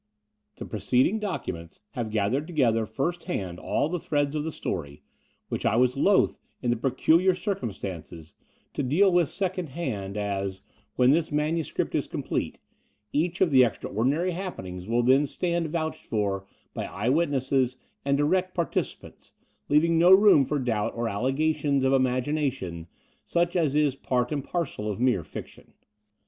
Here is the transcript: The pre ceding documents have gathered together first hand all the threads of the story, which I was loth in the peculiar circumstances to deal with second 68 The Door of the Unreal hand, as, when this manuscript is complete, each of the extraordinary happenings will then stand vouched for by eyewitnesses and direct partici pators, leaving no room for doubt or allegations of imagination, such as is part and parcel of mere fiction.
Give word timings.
The 0.55 0.65
pre 0.65 0.79
ceding 0.79 1.19
documents 1.19 1.81
have 1.91 2.09
gathered 2.09 2.47
together 2.47 2.87
first 2.87 3.25
hand 3.25 3.59
all 3.59 3.87
the 3.87 3.99
threads 3.99 4.33
of 4.33 4.43
the 4.43 4.51
story, 4.51 5.03
which 5.49 5.63
I 5.63 5.75
was 5.75 5.95
loth 5.95 6.39
in 6.59 6.71
the 6.71 6.75
peculiar 6.75 7.35
circumstances 7.35 8.33
to 8.73 8.81
deal 8.81 9.11
with 9.11 9.29
second 9.29 9.67
68 9.67 9.83
The 9.85 9.91
Door 9.91 9.99
of 9.99 9.99
the 9.99 10.09
Unreal 10.19 10.25
hand, 10.33 10.47
as, 10.47 10.61
when 10.95 11.11
this 11.11 11.31
manuscript 11.31 11.93
is 11.93 12.07
complete, 12.07 12.57
each 13.13 13.41
of 13.41 13.51
the 13.51 13.63
extraordinary 13.63 14.31
happenings 14.31 14.87
will 14.87 15.03
then 15.03 15.27
stand 15.27 15.67
vouched 15.67 16.07
for 16.07 16.47
by 16.73 16.85
eyewitnesses 16.85 17.77
and 18.03 18.17
direct 18.17 18.57
partici 18.57 18.97
pators, 18.99 19.33
leaving 19.69 19.99
no 19.99 20.11
room 20.11 20.45
for 20.45 20.57
doubt 20.57 20.93
or 20.95 21.07
allegations 21.09 21.85
of 21.85 21.93
imagination, 21.93 22.87
such 23.23 23.55
as 23.55 23.75
is 23.75 23.95
part 23.95 24.31
and 24.31 24.43
parcel 24.45 24.89
of 24.89 24.99
mere 24.99 25.23
fiction. 25.23 25.73